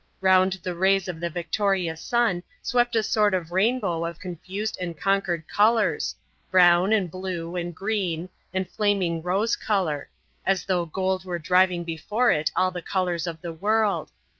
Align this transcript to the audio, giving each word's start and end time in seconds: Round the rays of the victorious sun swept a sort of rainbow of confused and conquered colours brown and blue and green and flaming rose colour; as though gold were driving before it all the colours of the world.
Round 0.19 0.53
the 0.63 0.73
rays 0.73 1.07
of 1.07 1.19
the 1.19 1.29
victorious 1.29 2.01
sun 2.01 2.41
swept 2.63 2.95
a 2.95 3.03
sort 3.03 3.35
of 3.35 3.51
rainbow 3.51 4.03
of 4.03 4.17
confused 4.19 4.75
and 4.81 4.99
conquered 4.99 5.47
colours 5.47 6.15
brown 6.49 6.91
and 6.91 7.11
blue 7.11 7.55
and 7.55 7.75
green 7.75 8.29
and 8.51 8.67
flaming 8.67 9.21
rose 9.21 9.55
colour; 9.55 10.09
as 10.43 10.65
though 10.65 10.87
gold 10.87 11.23
were 11.23 11.37
driving 11.37 11.83
before 11.83 12.31
it 12.31 12.51
all 12.55 12.71
the 12.71 12.81
colours 12.81 13.27
of 13.27 13.41
the 13.41 13.53
world. 13.53 14.09